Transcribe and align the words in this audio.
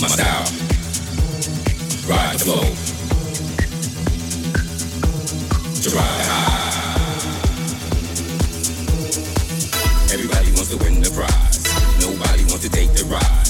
my 0.00 0.08
style, 0.08 0.44
ride 2.04 2.36
the 2.36 2.44
flow, 2.44 2.68
to 5.80 5.88
ride 5.96 6.24
high. 6.28 6.56
Everybody 10.12 10.52
wants 10.52 10.68
to 10.68 10.76
win 10.84 11.00
the 11.00 11.10
prize. 11.16 11.64
Nobody 12.00 12.44
wants 12.44 12.68
to 12.68 12.70
take 12.70 12.92
the 12.92 13.04
ride. 13.08 13.46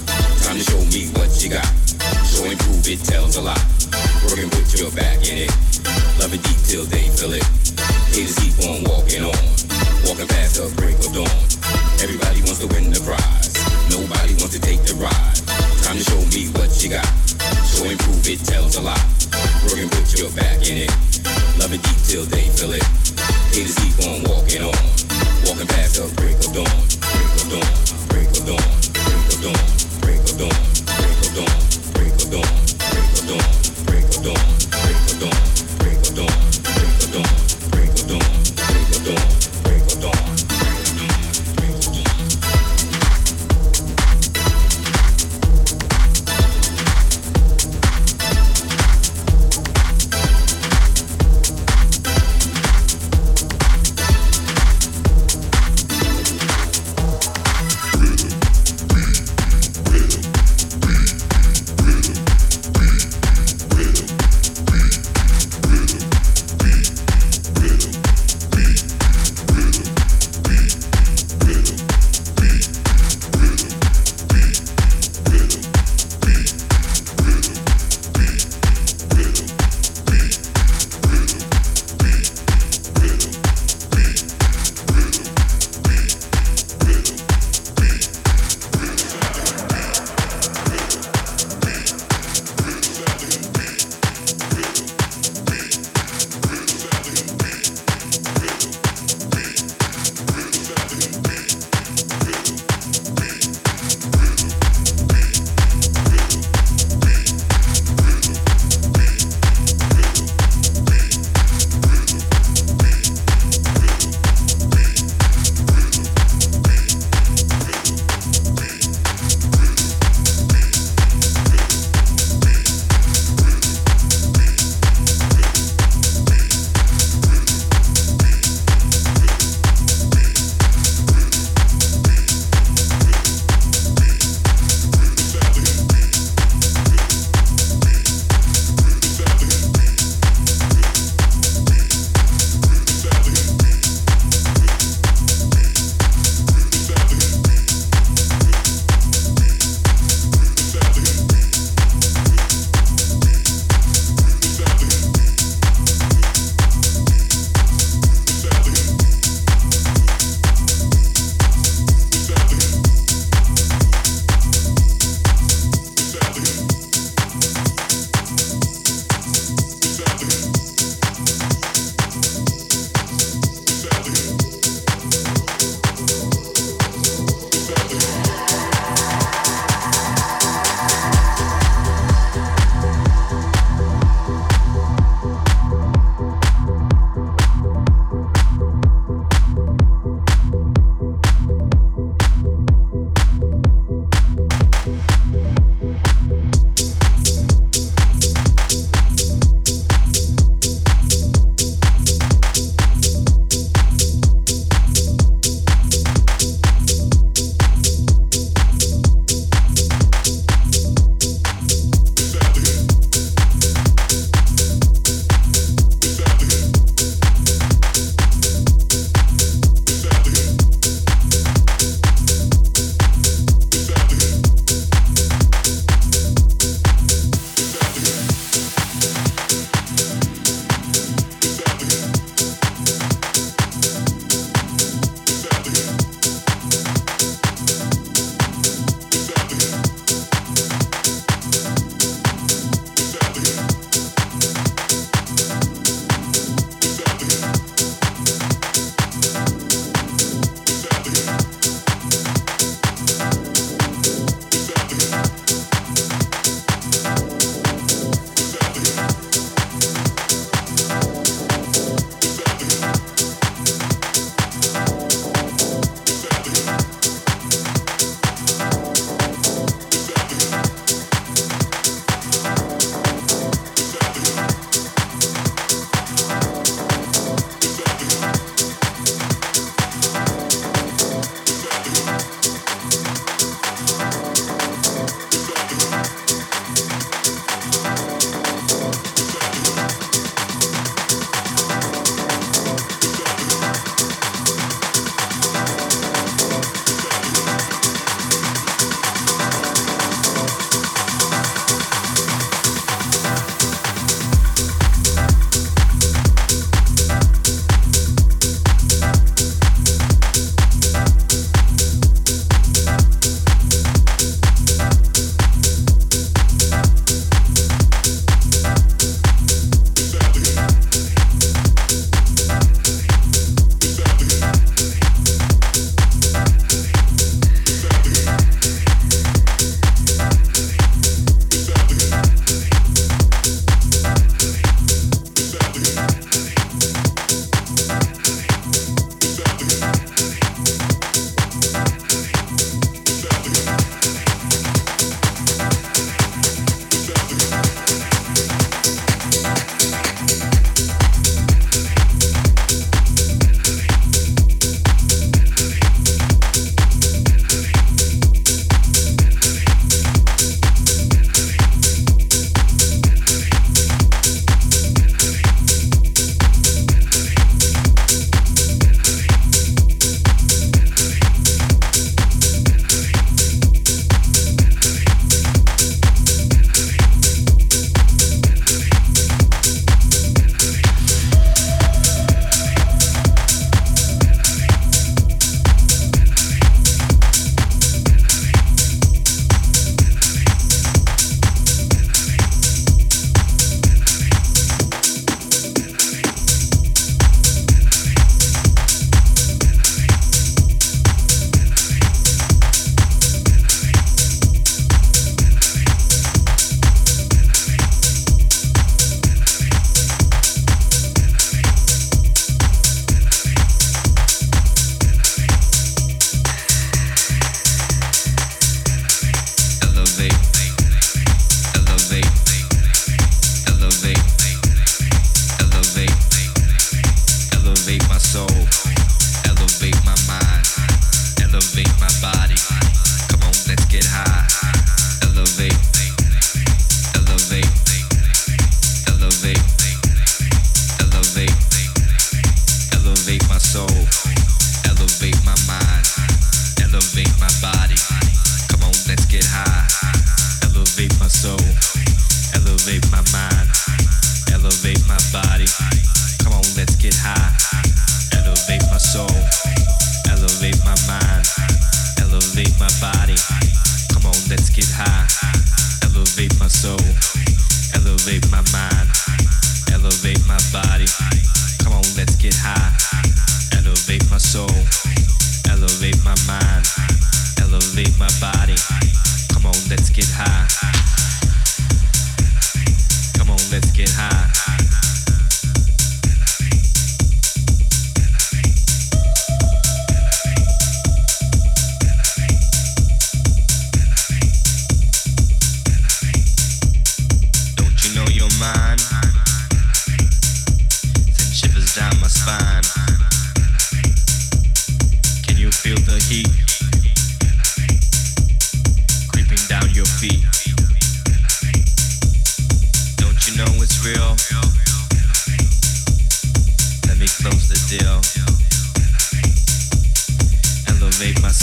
Time 0.46 0.56
to 0.58 0.62
show 0.62 0.78
me 0.94 1.10
what 1.18 1.34
you 1.42 1.50
got. 1.50 1.66
Show 2.22 2.44
and 2.46 2.58
prove 2.60 2.86
it 2.86 3.02
tells 3.02 3.36
a 3.36 3.42
lot. 3.42 3.58
Work 4.30 4.38
and 4.38 4.52
put 4.52 4.70
your 4.78 4.90
back 4.92 5.26
in 5.26 5.50
it. 5.50 5.52
Love 6.20 6.32
it 6.32 6.42
deep 6.46 6.60
till 6.62 6.84
they 6.84 7.10
feel 7.10 7.34
it. 7.34 7.46
Haters 8.14 8.38
keep 8.38 8.54
on 8.70 8.84
walking 8.86 9.24
on. 9.26 9.42
Walking 10.06 10.28
past 10.30 10.62
the 10.62 10.70
break 10.78 10.94
of 11.02 11.10
dawn. 11.10 11.42
Everybody 11.98 12.38
wants 12.46 12.60
to 12.62 12.68
win 12.70 12.90
the 12.94 13.02
prize. 13.02 13.50
Nobody 13.90 14.34
wants 14.38 14.54
to 14.54 14.60
take 14.60 14.82
the 14.86 14.94
ride. 14.94 15.45
Time 15.96 16.04
to 16.04 16.10
show 16.10 16.38
me 16.38 16.48
what 16.48 16.84
you 16.84 16.90
got. 16.90 17.06
Show 17.64 17.88
and 17.88 17.98
prove 17.98 18.28
it 18.28 18.44
tells 18.44 18.76
a 18.76 18.82
lot. 18.82 19.00
Work 19.64 19.78
and 19.78 19.90
put 19.90 20.18
your 20.18 20.30
back 20.32 20.58
in 20.68 20.76
it. 20.76 20.90
Love 21.58 21.72
it 21.72 21.82
deep 21.82 21.96
till 22.04 22.24
they 22.24 22.50
feel 22.50 22.72
it. 22.74 22.84
Haters 23.54 23.76
keep 23.76 24.06
on 24.06 24.22
walking 24.28 24.62
on. 24.62 24.76
Walking 25.46 25.66
past 25.66 25.96
the 25.96 26.12
break 26.16 26.36
of 26.36 26.52
dawn. 26.52 26.68
Break 27.00 27.32
of 27.40 27.48
dawn. 27.48 28.08
Break 28.08 28.28
of 28.28 28.44
dawn. 28.44 28.76
Break 28.92 29.32
of 29.32 29.42
dawn. 29.42 29.75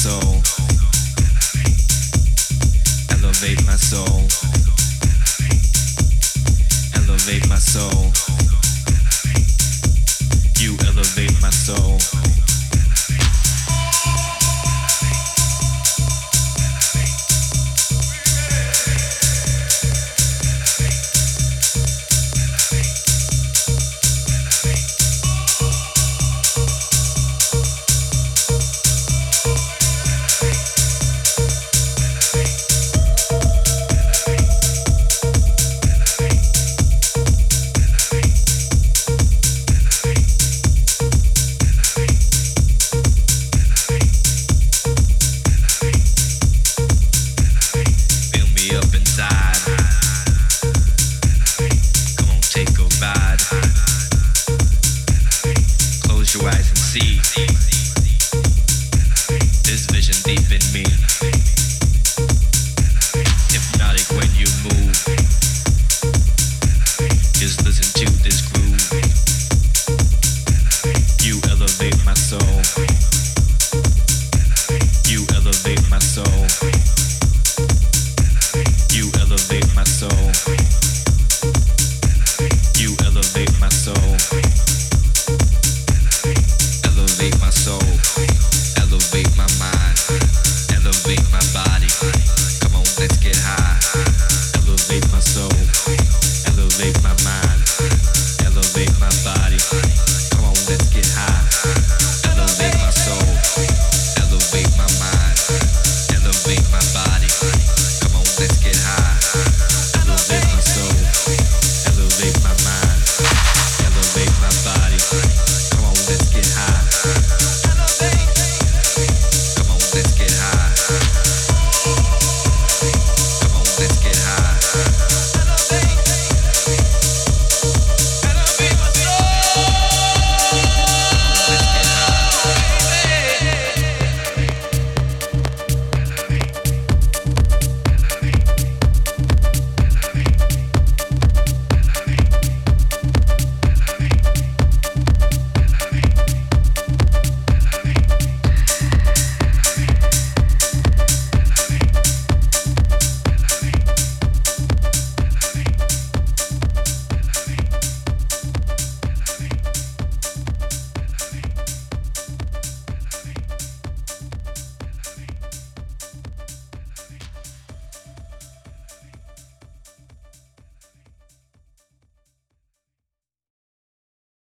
soul. 0.04 0.44
Elevate 3.10 3.66
my 3.66 3.78
soul. 3.78 4.28
Elevate 6.94 7.48
my 7.48 7.56
soul. 7.56 8.12
You 10.60 10.76
elevate 10.90 11.42
my 11.42 11.52
soul. 11.52 12.23